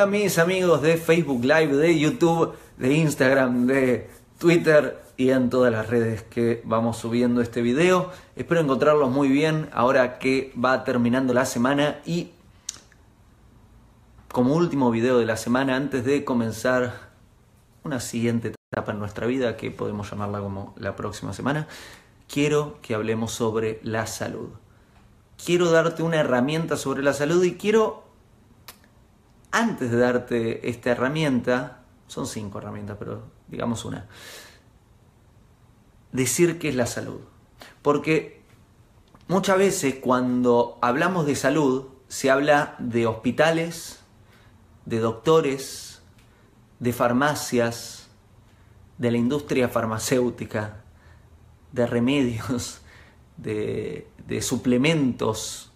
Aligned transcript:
Hola 0.00 0.10
mis 0.10 0.38
amigos 0.38 0.80
de 0.80 0.96
Facebook 0.96 1.42
Live, 1.42 1.76
de 1.76 1.98
YouTube, 1.98 2.54
de 2.78 2.94
Instagram, 2.94 3.66
de 3.66 4.08
Twitter 4.38 4.98
y 5.18 5.28
en 5.28 5.50
todas 5.50 5.70
las 5.70 5.90
redes 5.90 6.22
que 6.22 6.62
vamos 6.64 6.96
subiendo 6.96 7.42
este 7.42 7.60
video. 7.60 8.10
Espero 8.34 8.62
encontrarlos 8.62 9.10
muy 9.10 9.28
bien 9.28 9.68
ahora 9.74 10.18
que 10.18 10.54
va 10.56 10.84
terminando 10.84 11.34
la 11.34 11.44
semana 11.44 12.00
y 12.06 12.30
como 14.32 14.54
último 14.54 14.90
video 14.90 15.18
de 15.18 15.26
la 15.26 15.36
semana 15.36 15.76
antes 15.76 16.02
de 16.06 16.24
comenzar 16.24 17.10
una 17.84 18.00
siguiente 18.00 18.54
etapa 18.72 18.92
en 18.92 19.00
nuestra 19.00 19.26
vida 19.26 19.58
que 19.58 19.70
podemos 19.70 20.10
llamarla 20.10 20.40
como 20.40 20.72
la 20.78 20.96
próxima 20.96 21.34
semana, 21.34 21.68
quiero 22.26 22.78
que 22.80 22.94
hablemos 22.94 23.32
sobre 23.32 23.80
la 23.82 24.06
salud. 24.06 24.48
Quiero 25.44 25.70
darte 25.70 26.02
una 26.02 26.20
herramienta 26.20 26.78
sobre 26.78 27.02
la 27.02 27.12
salud 27.12 27.44
y 27.44 27.56
quiero 27.56 28.09
antes 29.50 29.90
de 29.90 29.96
darte 29.96 30.68
esta 30.68 30.90
herramienta, 30.90 31.82
son 32.06 32.26
cinco 32.26 32.58
herramientas, 32.58 32.96
pero 32.98 33.22
digamos 33.48 33.84
una, 33.84 34.06
decir 36.12 36.58
qué 36.58 36.68
es 36.68 36.74
la 36.74 36.86
salud. 36.86 37.20
Porque 37.82 38.42
muchas 39.28 39.58
veces 39.58 39.96
cuando 40.00 40.78
hablamos 40.82 41.26
de 41.26 41.36
salud, 41.36 41.86
se 42.08 42.30
habla 42.30 42.74
de 42.78 43.06
hospitales, 43.06 44.00
de 44.84 44.98
doctores, 44.98 46.02
de 46.80 46.92
farmacias, 46.92 48.08
de 48.98 49.10
la 49.10 49.18
industria 49.18 49.68
farmacéutica, 49.68 50.82
de 51.72 51.86
remedios, 51.86 52.80
de, 53.36 54.06
suplementos, 54.42 55.72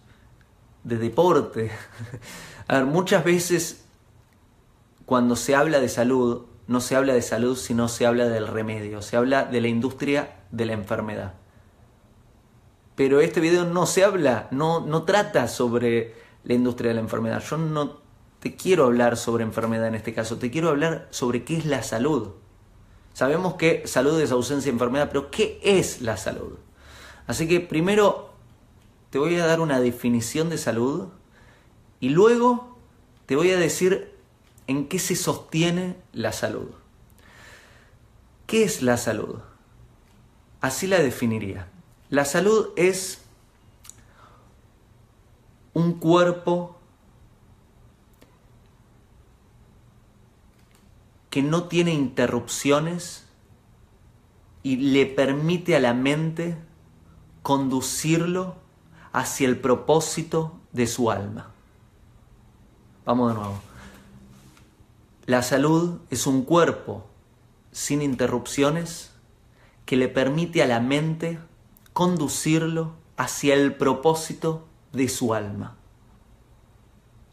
de 0.83 0.97
deporte. 0.97 1.71
A 2.67 2.75
ver, 2.75 2.85
muchas 2.85 3.23
veces 3.23 3.85
cuando 5.05 5.35
se 5.35 5.55
habla 5.55 5.79
de 5.79 5.89
salud, 5.89 6.45
no 6.67 6.81
se 6.81 6.95
habla 6.95 7.13
de 7.13 7.21
salud, 7.21 7.55
sino 7.55 7.87
se 7.87 8.05
habla 8.05 8.27
del 8.27 8.47
remedio, 8.47 9.01
se 9.01 9.17
habla 9.17 9.45
de 9.45 9.61
la 9.61 9.67
industria 9.67 10.37
de 10.51 10.65
la 10.65 10.73
enfermedad. 10.73 11.33
Pero 12.95 13.19
este 13.19 13.39
video 13.39 13.65
no 13.65 13.85
se 13.85 14.03
habla, 14.03 14.47
no, 14.51 14.79
no 14.79 15.03
trata 15.03 15.47
sobre 15.47 16.15
la 16.43 16.53
industria 16.53 16.89
de 16.89 16.95
la 16.95 17.01
enfermedad. 17.01 17.43
Yo 17.47 17.57
no 17.57 17.99
te 18.39 18.55
quiero 18.55 18.85
hablar 18.85 19.17
sobre 19.17 19.43
enfermedad 19.43 19.87
en 19.87 19.95
este 19.95 20.13
caso, 20.13 20.37
te 20.37 20.49
quiero 20.49 20.69
hablar 20.69 21.07
sobre 21.11 21.43
qué 21.43 21.57
es 21.57 21.65
la 21.65 21.83
salud. 21.83 22.29
Sabemos 23.13 23.55
que 23.55 23.85
salud 23.85 24.19
es 24.19 24.31
ausencia 24.31 24.71
de 24.71 24.75
enfermedad, 24.75 25.09
pero 25.09 25.29
¿qué 25.29 25.59
es 25.63 26.01
la 26.01 26.17
salud? 26.17 26.57
Así 27.27 27.47
que 27.47 27.59
primero 27.59 28.31
te 29.09 29.19
voy 29.19 29.35
a 29.35 29.45
dar 29.45 29.59
una 29.59 29.79
definición 29.79 30.49
de 30.49 30.57
salud 30.57 31.09
y 31.99 32.09
luego 32.09 32.77
te 33.25 33.35
voy 33.35 33.51
a 33.51 33.57
decir 33.57 34.13
en 34.67 34.87
qué 34.87 34.99
se 34.99 35.15
sostiene 35.15 35.95
la 36.13 36.31
salud. 36.31 36.69
¿Qué 38.47 38.63
es 38.63 38.81
la 38.81 38.97
salud? 38.97 39.39
Así 40.61 40.87
la 40.87 40.99
definiría. 40.99 41.67
La 42.09 42.25
salud 42.25 42.69
es 42.75 43.21
un 45.73 45.93
cuerpo 45.99 46.77
que 51.29 51.41
no 51.41 51.65
tiene 51.65 51.93
interrupciones 51.93 53.25
y 54.63 54.77
le 54.77 55.05
permite 55.05 55.75
a 55.75 55.79
la 55.79 55.93
mente 55.93 56.57
conducirlo 57.41 58.55
hacia 59.11 59.47
el 59.47 59.59
propósito 59.59 60.59
de 60.71 60.87
su 60.87 61.11
alma. 61.11 61.54
Vamos 63.05 63.33
de 63.33 63.39
nuevo. 63.39 63.61
La 65.27 65.43
salud 65.43 65.99
es 66.09 66.25
un 66.25 66.43
cuerpo 66.43 67.05
sin 67.71 68.01
interrupciones 68.01 69.11
que 69.85 69.95
le 69.95 70.07
permite 70.07 70.63
a 70.63 70.67
la 70.67 70.79
mente 70.79 71.37
conducirlo 71.93 72.93
hacia 73.15 73.53
el 73.53 73.75
propósito 73.75 74.65
de 74.91 75.07
su 75.07 75.35
alma. 75.35 75.75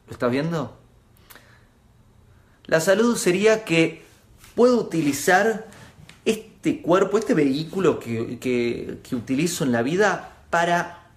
¿Lo 0.06 0.12
estás 0.12 0.30
viendo? 0.30 0.76
La 2.66 2.80
salud 2.80 3.16
sería 3.16 3.64
que 3.64 4.04
puedo 4.54 4.78
utilizar 4.78 5.68
este 6.26 6.82
cuerpo, 6.82 7.16
este 7.16 7.34
vehículo 7.34 7.98
que, 7.98 8.38
que, 8.38 9.16
utilizo 9.16 9.64
en 9.64 9.72
la 9.72 9.82
vida 9.82 10.44
para, 10.50 11.10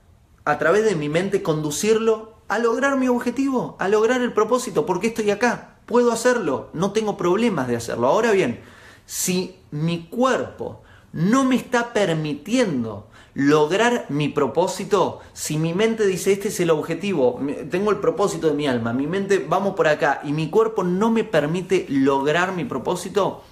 a 0.46 0.58
través 0.58 0.86
de 0.86 0.96
mi 0.96 1.10
mente, 1.10 1.44
conducirlo 1.44 2.35
a 2.48 2.60
lograr 2.60 2.98
mi 2.98 3.08
objetivo, 3.08 3.76
a 3.80 3.88
lograr 3.88 4.22
el 4.22 4.34
propósito, 4.34 4.86
porque 4.86 5.08
estoy 5.08 5.32
acá, 5.32 5.78
puedo 5.86 6.12
hacerlo, 6.12 6.70
no 6.74 6.92
tengo 6.92 7.18
problemas 7.18 7.68
de 7.68 7.76
hacerlo. 7.76 8.08
Ahora 8.08 8.32
bien, 8.32 8.60
si 9.06 9.56
mi 9.72 10.08
cuerpo 10.08 10.82
no 11.12 11.44
me 11.44 11.56
está 11.56 11.94
permitiendo 11.94 13.08
lograr 13.34 14.06
mi 14.10 14.30
propósito, 14.30 15.20
si 15.34 15.58
mi 15.58 15.74
mente 15.74 16.06
dice 16.06 16.32
este 16.32 16.50
es 16.50 16.60
el 16.60 16.70
objetivo, 16.70 17.40
tengo 17.70 17.92
el 17.92 17.98
propósito 17.98 18.48
de 18.48 18.54
mi 18.54 18.68
alma, 18.68 18.94
mi 18.94 19.08
mente 19.08 19.46
vamos 19.48 19.76
por 19.76 19.88
acá 19.88 20.22
y 20.24 20.32
mi 20.32 20.50
cuerpo 20.50 20.84
no 20.84 21.12
me 21.12 21.24
permite 21.24 21.86
lograr 21.90 22.54
mi 22.54 22.64
propósito, 22.64 23.44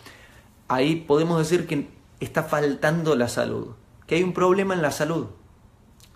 ahí 0.68 0.96
podemos 0.96 1.38
decir 1.38 1.68
que 1.68 1.90
está 2.20 2.44
faltando 2.44 3.16
la 3.16 3.28
salud, 3.28 3.70
que 4.08 4.16
hay 4.16 4.24
un 4.24 4.34
problema 4.34 4.74
en 4.74 4.82
la 4.82 4.92
salud 4.92 5.28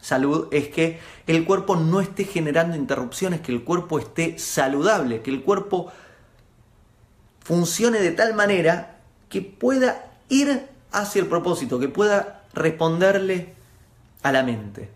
salud 0.02 0.47
es 0.52 0.69
que 0.69 1.00
el 1.28 1.46
cuerpo 1.46 1.75
no 1.75 2.02
esté 2.02 2.24
generando 2.24 2.75
interrupciones, 2.75 3.41
que 3.41 3.52
el 3.52 3.63
cuerpo 3.63 4.00
esté 4.00 4.40
saludable, 4.40 5.22
que 5.22 5.31
el 5.31 5.44
cuerpo 5.44 5.91
funcione 7.41 8.00
de 8.00 8.12
tal 8.12 8.34
manera 8.34 9.00
que 9.30 9.41
pueda 9.41 10.12
ir 10.30 10.68
hacia 10.91 11.22
el 11.22 11.28
propósito, 11.28 11.80
que 11.80 11.90
pueda 11.90 12.44
responderle 12.53 13.53
a 14.24 14.31
la 14.31 14.44
mente. 14.44 14.90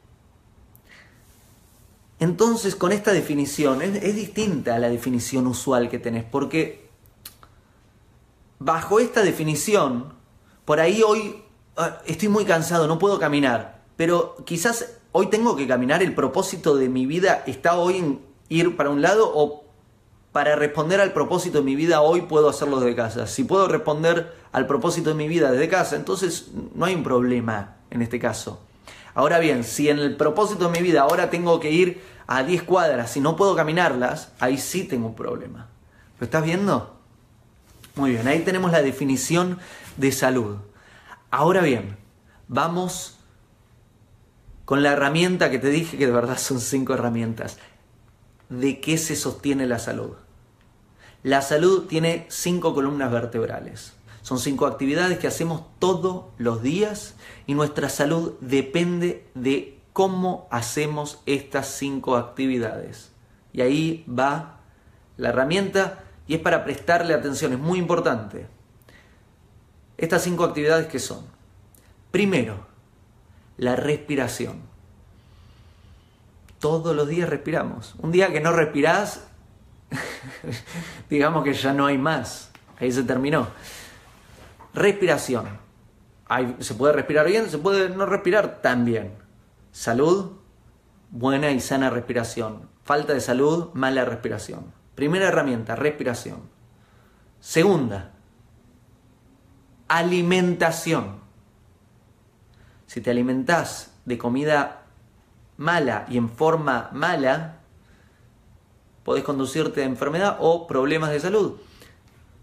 Entonces, 2.20 2.76
con 2.76 2.92
esta 2.92 3.14
definición, 3.14 3.82
es, 3.82 4.04
es, 4.04 4.16
distinta 4.16 4.76
a 4.76 4.80
la 4.80 4.90
definición 4.90 5.48
usual 5.48 5.90
que 5.90 5.98
tenés, 5.98 6.24
porque 6.24 6.88
bajo 8.60 9.00
esta 9.00 9.24
definición, 9.24 10.14
por 10.66 10.80
ahí 10.80 11.02
hoy 11.02 11.44
ah, 11.78 12.00
estoy 12.06 12.30
muy 12.30 12.46
cansado, 12.46 12.86
no 12.88 13.00
puedo 13.00 13.20
caminar 13.20 13.81
pero 14.02 14.36
quizás 14.46 14.94
hoy 15.12 15.28
tengo 15.28 15.56
que 15.56 15.68
caminar, 15.68 16.02
el 16.02 16.16
propósito 16.16 16.76
de 16.76 16.90
mi 16.90 17.06
vida 17.06 17.44
está 17.46 17.76
hoy 17.76 17.98
en 17.98 18.20
ir 18.50 18.76
para 18.76 18.90
un 18.90 19.04
lado 19.04 19.32
o 19.32 19.64
para 20.32 20.56
responder 20.56 21.00
al 21.00 21.14
propósito 21.14 21.60
de 21.60 21.64
mi 21.64 21.76
vida 21.76 22.02
hoy 22.02 22.22
puedo 22.22 22.50
hacerlo 22.50 22.80
desde 22.80 22.96
casa. 22.96 23.28
Si 23.28 23.44
puedo 23.44 23.68
responder 23.68 24.34
al 24.54 24.66
propósito 24.66 25.12
de 25.12 25.16
mi 25.18 25.28
vida 25.28 25.52
desde 25.52 25.70
casa, 25.70 25.98
entonces 25.98 26.48
no 26.74 26.86
hay 26.86 26.96
un 26.96 27.04
problema 27.04 27.76
en 27.92 28.02
este 28.02 28.18
caso. 28.18 28.60
Ahora 29.14 29.38
bien, 29.38 29.64
si 29.64 29.88
en 29.88 30.00
el 30.00 30.18
propósito 30.18 30.68
de 30.68 30.80
mi 30.80 30.84
vida 30.84 31.04
ahora 31.04 31.30
tengo 31.30 31.60
que 31.60 31.70
ir 31.70 32.02
a 32.26 32.42
10 32.42 32.64
cuadras 32.64 33.16
y 33.18 33.20
no 33.20 33.36
puedo 33.36 33.56
caminarlas, 33.56 34.32
ahí 34.40 34.58
sí 34.58 34.84
tengo 34.84 35.10
un 35.10 35.16
problema. 35.16 35.68
¿Lo 36.20 36.26
estás 36.26 36.44
viendo? 36.44 36.96
Muy 37.94 38.14
bien, 38.14 38.28
ahí 38.28 38.40
tenemos 38.40 38.72
la 38.72 38.82
definición 38.82 39.60
de 39.98 40.12
salud. 40.12 40.56
Ahora 41.30 41.62
bien, 41.62 41.98
vamos 42.48 43.20
con 44.72 44.84
la 44.84 44.94
herramienta 44.94 45.52
que 45.52 45.60
te 45.60 45.68
dije, 45.68 45.98
que 45.98 46.06
de 46.06 46.14
verdad 46.14 46.38
son 46.38 46.62
cinco 46.62 46.94
herramientas. 46.94 47.58
¿De 48.48 48.80
qué 48.80 48.98
se 48.98 49.18
sostiene 49.18 49.68
la 49.68 49.80
salud? 49.80 50.14
La 51.24 51.42
salud 51.42 51.88
tiene 51.88 52.26
cinco 52.30 52.74
columnas 52.74 53.12
vertebrales. 53.12 53.92
Son 54.22 54.40
cinco 54.40 54.66
actividades 54.66 55.20
que 55.20 55.28
hacemos 55.28 55.64
todos 55.80 56.28
los 56.38 56.64
días 56.64 57.16
y 57.48 57.54
nuestra 57.54 57.90
salud 57.90 58.36
depende 58.40 59.28
de 59.36 59.78
cómo 59.92 60.48
hacemos 60.52 61.20
estas 61.26 61.68
cinco 61.68 62.16
actividades. 62.16 63.12
Y 63.52 63.60
ahí 63.60 64.06
va 64.08 64.62
la 65.18 65.30
herramienta 65.32 66.06
y 66.28 66.36
es 66.36 66.40
para 66.40 66.64
prestarle 66.64 67.14
atención, 67.14 67.52
es 67.52 67.60
muy 67.60 67.78
importante. 67.78 68.48
Estas 69.98 70.22
cinco 70.22 70.46
actividades 70.46 70.88
que 70.88 71.00
son. 71.00 71.26
Primero, 72.10 72.71
la 73.62 73.76
respiración. 73.76 74.60
Todos 76.60 76.96
los 76.96 77.08
días 77.08 77.30
respiramos. 77.30 77.94
Un 78.00 78.12
día 78.12 78.34
que 78.34 78.42
no 78.42 78.52
respirás, 78.52 79.28
digamos 81.12 81.44
que 81.44 81.54
ya 81.54 81.72
no 81.72 81.86
hay 81.86 82.00
más. 82.00 82.50
Ahí 82.80 82.92
se 82.92 83.04
terminó. 83.04 83.50
Respiración. 84.74 85.60
se 86.58 86.74
puede 86.74 86.94
respirar 86.94 87.28
bien, 87.28 87.52
se 87.52 87.60
puede 87.60 87.90
no 87.90 88.08
respirar 88.08 88.64
tan 88.64 88.84
bien. 88.84 89.14
Salud, 89.72 90.32
buena 91.12 91.52
y 91.52 91.60
sana 91.60 91.92
respiración. 91.92 92.68
Falta 92.84 93.14
de 93.14 93.22
salud, 93.22 93.70
mala 93.76 94.06
respiración. 94.06 94.74
Primera 94.96 95.28
herramienta, 95.28 95.76
respiración. 95.76 96.50
Segunda, 97.40 98.14
alimentación 99.88 101.21
si 102.92 103.00
te 103.00 103.10
alimentás 103.10 103.94
de 104.04 104.18
comida 104.18 104.84
mala 105.56 106.06
y 106.10 106.18
en 106.18 106.30
forma 106.30 106.90
mala, 106.92 107.60
podés 109.06 109.24
conducirte 109.24 109.82
a 109.82 109.86
enfermedad 109.86 110.36
o 110.42 110.68
problemas 110.68 111.12
de 111.12 111.22
salud. 111.22 111.54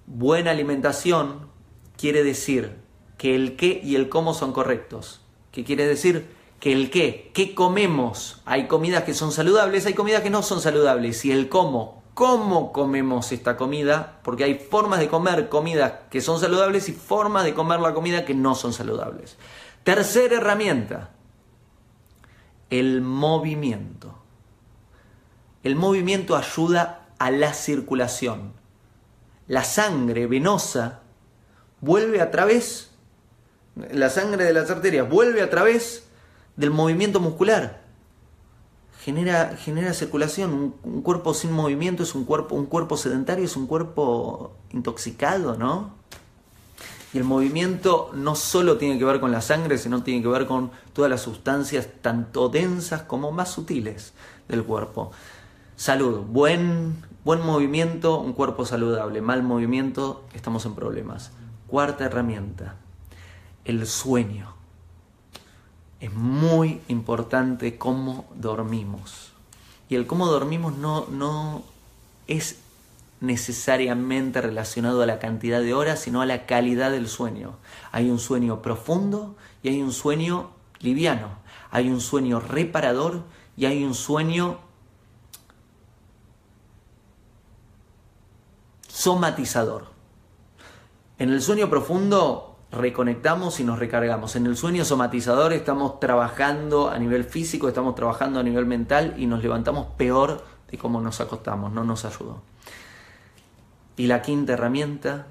Buena 0.06 0.52
alimentación 0.52 1.50
quiere 1.98 2.24
decir 2.24 2.78
que 3.18 3.34
el 3.34 3.56
qué 3.56 3.82
y 3.84 3.94
el 3.94 4.08
cómo 4.08 4.32
son 4.32 4.54
correctos. 4.54 5.20
¿Qué 5.52 5.64
quiere 5.64 5.86
decir? 5.86 6.30
Que 6.60 6.72
el 6.72 6.90
qué, 6.90 7.30
qué 7.34 7.54
comemos. 7.54 8.40
Hay 8.46 8.68
comidas 8.68 9.04
que 9.04 9.12
son 9.12 9.32
saludables, 9.32 9.84
hay 9.84 9.92
comidas 9.92 10.22
que 10.22 10.30
no 10.30 10.42
son 10.42 10.62
saludables. 10.62 11.26
Y 11.26 11.30
el 11.30 11.50
cómo, 11.50 12.02
cómo 12.14 12.72
comemos 12.72 13.32
esta 13.32 13.58
comida, 13.58 14.18
porque 14.24 14.44
hay 14.44 14.54
formas 14.54 14.98
de 14.98 15.08
comer 15.08 15.50
comidas 15.50 15.92
que 16.10 16.22
son 16.22 16.40
saludables 16.40 16.88
y 16.88 16.92
formas 16.92 17.44
de 17.44 17.52
comer 17.52 17.80
la 17.80 17.92
comida 17.92 18.24
que 18.24 18.34
no 18.34 18.54
son 18.54 18.72
saludables. 18.72 19.36
Tercera 19.84 20.36
herramienta, 20.36 21.10
el 22.70 23.00
movimiento. 23.00 24.14
El 25.62 25.76
movimiento 25.76 26.36
ayuda 26.36 27.08
a 27.18 27.30
la 27.30 27.52
circulación. 27.52 28.52
La 29.46 29.64
sangre 29.64 30.26
venosa 30.26 31.00
vuelve 31.80 32.20
a 32.20 32.30
través, 32.30 32.90
la 33.90 34.10
sangre 34.10 34.44
de 34.44 34.52
las 34.52 34.70
arterias 34.70 35.08
vuelve 35.08 35.42
a 35.42 35.50
través 35.50 36.04
del 36.56 36.70
movimiento 36.70 37.20
muscular. 37.20 37.82
Genera, 39.00 39.56
genera 39.56 39.94
circulación. 39.94 40.52
Un, 40.52 40.74
un, 40.82 41.02
cuerpo 41.02 41.32
sin 41.32 41.52
movimiento 41.52 42.02
es 42.02 42.14
un 42.14 42.24
cuerpo, 42.24 42.56
un 42.56 42.66
cuerpo 42.66 42.96
sedentario, 42.96 43.44
es 43.44 43.56
un 43.56 43.66
cuerpo 43.66 44.56
intoxicado, 44.70 45.56
¿no? 45.56 45.97
Y 47.12 47.18
el 47.18 47.24
movimiento 47.24 48.10
no 48.14 48.34
solo 48.34 48.76
tiene 48.76 48.98
que 48.98 49.04
ver 49.04 49.20
con 49.20 49.32
la 49.32 49.40
sangre, 49.40 49.78
sino 49.78 50.02
tiene 50.02 50.22
que 50.22 50.28
ver 50.28 50.46
con 50.46 50.70
todas 50.92 51.10
las 51.10 51.22
sustancias, 51.22 51.88
tanto 52.02 52.48
densas 52.48 53.02
como 53.02 53.32
más 53.32 53.50
sutiles 53.50 54.12
del 54.46 54.62
cuerpo. 54.62 55.10
Salud, 55.76 56.20
buen, 56.20 57.02
buen 57.24 57.40
movimiento, 57.40 58.18
un 58.20 58.34
cuerpo 58.34 58.66
saludable. 58.66 59.22
Mal 59.22 59.42
movimiento, 59.42 60.24
estamos 60.34 60.66
en 60.66 60.74
problemas. 60.74 61.30
Cuarta 61.66 62.04
herramienta, 62.04 62.76
el 63.64 63.86
sueño. 63.86 64.54
Es 66.00 66.12
muy 66.12 66.80
importante 66.88 67.78
cómo 67.78 68.26
dormimos. 68.34 69.32
Y 69.88 69.94
el 69.94 70.06
cómo 70.06 70.26
dormimos 70.26 70.76
no, 70.76 71.06
no 71.06 71.62
es 72.26 72.58
necesariamente 73.20 74.40
relacionado 74.40 75.02
a 75.02 75.06
la 75.06 75.18
cantidad 75.18 75.60
de 75.60 75.74
horas, 75.74 76.00
sino 76.00 76.20
a 76.22 76.26
la 76.26 76.46
calidad 76.46 76.90
del 76.90 77.08
sueño. 77.08 77.56
Hay 77.90 78.10
un 78.10 78.18
sueño 78.18 78.62
profundo 78.62 79.36
y 79.62 79.68
hay 79.68 79.82
un 79.82 79.92
sueño 79.92 80.50
liviano. 80.80 81.38
Hay 81.70 81.88
un 81.90 82.00
sueño 82.00 82.40
reparador 82.40 83.24
y 83.56 83.66
hay 83.66 83.84
un 83.84 83.94
sueño 83.94 84.58
somatizador. 88.88 89.86
En 91.18 91.30
el 91.30 91.42
sueño 91.42 91.68
profundo 91.68 92.56
reconectamos 92.70 93.60
y 93.60 93.64
nos 93.64 93.78
recargamos. 93.78 94.36
En 94.36 94.46
el 94.46 94.56
sueño 94.56 94.84
somatizador 94.84 95.52
estamos 95.52 96.00
trabajando 96.00 96.90
a 96.90 96.98
nivel 96.98 97.24
físico, 97.24 97.68
estamos 97.68 97.94
trabajando 97.94 98.40
a 98.40 98.42
nivel 98.42 98.66
mental 98.66 99.14
y 99.18 99.26
nos 99.26 99.42
levantamos 99.42 99.86
peor 99.96 100.44
de 100.70 100.78
cómo 100.78 101.00
nos 101.00 101.20
acostamos, 101.20 101.72
no 101.72 101.84
nos 101.84 102.04
ayudó. 102.04 102.42
Y 103.98 104.06
la 104.06 104.22
quinta 104.22 104.54
herramienta, 104.54 105.26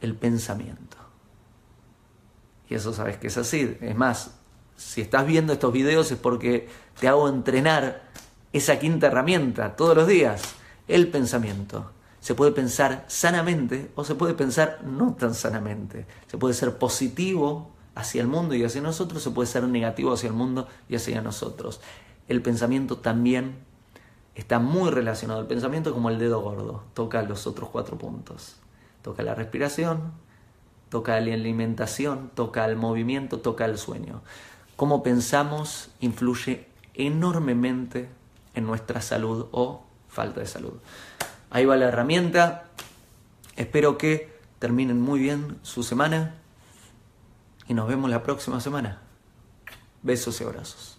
el 0.00 0.14
pensamiento. 0.14 0.96
Y 2.68 2.74
eso 2.74 2.92
sabes 2.92 3.16
que 3.16 3.26
es 3.26 3.36
así. 3.36 3.76
Es 3.80 3.96
más, 3.96 4.36
si 4.76 5.00
estás 5.00 5.26
viendo 5.26 5.52
estos 5.52 5.72
videos 5.72 6.12
es 6.12 6.18
porque 6.18 6.68
te 7.00 7.08
hago 7.08 7.28
entrenar 7.28 8.02
esa 8.52 8.78
quinta 8.78 9.08
herramienta 9.08 9.74
todos 9.74 9.96
los 9.96 10.06
días, 10.06 10.42
el 10.86 11.08
pensamiento. 11.08 11.90
Se 12.20 12.34
puede 12.34 12.52
pensar 12.52 13.04
sanamente 13.08 13.90
o 13.94 14.04
se 14.04 14.14
puede 14.14 14.34
pensar 14.34 14.80
no 14.84 15.14
tan 15.14 15.34
sanamente. 15.34 16.06
Se 16.26 16.38
puede 16.38 16.54
ser 16.54 16.76
positivo 16.76 17.70
hacia 17.94 18.20
el 18.20 18.28
mundo 18.28 18.54
y 18.54 18.64
hacia 18.64 18.82
nosotros, 18.82 19.22
se 19.22 19.30
puede 19.30 19.46
ser 19.46 19.64
negativo 19.64 20.12
hacia 20.12 20.28
el 20.28 20.34
mundo 20.34 20.68
y 20.88 20.96
hacia 20.96 21.22
nosotros. 21.22 21.80
El 22.28 22.42
pensamiento 22.42 22.98
también 22.98 23.56
está 24.36 24.58
muy 24.58 24.90
relacionado 24.90 25.40
el 25.40 25.46
pensamiento 25.46 25.92
como 25.92 26.10
el 26.10 26.18
dedo 26.18 26.40
gordo, 26.40 26.84
toca 26.94 27.22
los 27.22 27.46
otros 27.46 27.70
cuatro 27.70 27.96
puntos. 27.98 28.56
Toca 29.02 29.22
la 29.22 29.34
respiración, 29.34 30.12
toca 30.90 31.18
la 31.20 31.34
alimentación, 31.34 32.30
toca 32.34 32.64
el 32.66 32.76
movimiento, 32.76 33.38
toca 33.38 33.64
el 33.64 33.78
sueño. 33.78 34.22
Cómo 34.76 35.02
pensamos 35.02 35.90
influye 36.00 36.66
enormemente 36.94 38.08
en 38.54 38.66
nuestra 38.66 39.00
salud 39.00 39.46
o 39.52 39.84
falta 40.08 40.40
de 40.40 40.46
salud. 40.46 40.74
Ahí 41.50 41.64
va 41.64 41.76
la 41.76 41.86
herramienta. 41.86 42.64
Espero 43.54 43.96
que 43.96 44.36
terminen 44.58 45.00
muy 45.00 45.20
bien 45.20 45.58
su 45.62 45.82
semana 45.82 46.34
y 47.68 47.74
nos 47.74 47.88
vemos 47.88 48.10
la 48.10 48.22
próxima 48.22 48.60
semana. 48.60 49.00
Besos 50.02 50.40
y 50.40 50.44
abrazos. 50.44 50.98